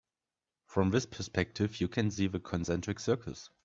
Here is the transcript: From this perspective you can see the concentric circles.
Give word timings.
From 0.65 0.89
this 0.89 1.05
perspective 1.05 1.79
you 1.79 1.87
can 1.87 2.09
see 2.09 2.25
the 2.25 2.39
concentric 2.39 2.99
circles. 2.99 3.51